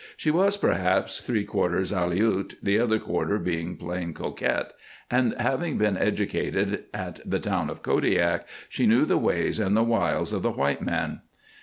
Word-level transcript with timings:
She 0.17 0.31
was 0.31 0.57
perhaps 0.57 1.19
three 1.19 1.45
quarters 1.45 1.91
Aleut, 1.93 2.55
the 2.59 2.79
other 2.79 2.97
quarter 2.97 3.37
being 3.37 3.77
plain 3.77 4.15
coquette, 4.15 4.71
and, 5.11 5.35
having 5.39 5.77
been 5.77 5.95
educated 5.95 6.85
at 6.91 7.19
the 7.23 7.39
town 7.39 7.69
of 7.69 7.83
Kodiak, 7.83 8.47
she 8.67 8.87
knew 8.87 9.05
the 9.05 9.19
ways 9.19 9.59
and 9.59 9.77
the 9.77 9.83
wiles 9.83 10.33
of 10.33 10.41
the 10.41 10.53
white 10.53 10.81
man. 10.81 11.21